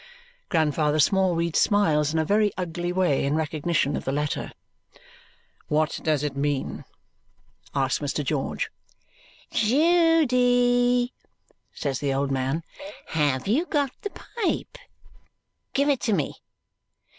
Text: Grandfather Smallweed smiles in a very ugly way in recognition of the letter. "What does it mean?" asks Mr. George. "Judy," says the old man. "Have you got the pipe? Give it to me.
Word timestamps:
Grandfather 0.49 0.97
Smallweed 0.97 1.55
smiles 1.55 2.11
in 2.11 2.17
a 2.17 2.25
very 2.25 2.51
ugly 2.57 2.91
way 2.91 3.23
in 3.23 3.35
recognition 3.35 3.95
of 3.95 4.03
the 4.03 4.11
letter. 4.11 4.51
"What 5.67 5.99
does 6.01 6.23
it 6.23 6.35
mean?" 6.35 6.85
asks 7.75 7.99
Mr. 7.99 8.23
George. 8.25 8.71
"Judy," 9.51 11.13
says 11.71 11.99
the 11.99 12.15
old 12.15 12.31
man. 12.31 12.63
"Have 13.09 13.45
you 13.45 13.67
got 13.67 13.91
the 14.01 14.09
pipe? 14.09 14.79
Give 15.73 15.87
it 15.87 15.99
to 15.99 16.13
me. 16.13 16.33